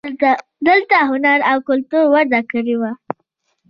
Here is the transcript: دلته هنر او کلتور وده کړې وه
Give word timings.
دلته 0.67 0.97
هنر 1.09 1.39
او 1.51 1.57
کلتور 1.67 2.03
وده 2.13 2.41
کړې 2.51 2.75
وه 2.81 2.91